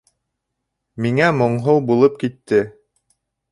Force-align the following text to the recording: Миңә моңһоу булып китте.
Миңә 1.05 1.27
моңһоу 1.43 1.85
булып 1.93 2.19
китте. 2.25 2.65